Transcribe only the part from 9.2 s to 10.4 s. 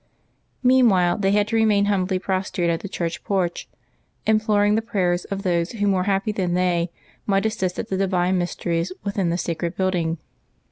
the sacred building.